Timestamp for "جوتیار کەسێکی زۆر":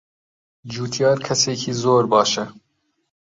0.73-2.03